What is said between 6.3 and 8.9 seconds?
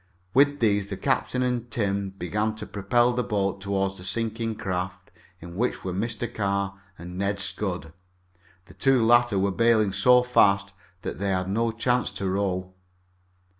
Carr and Ned Scudd. The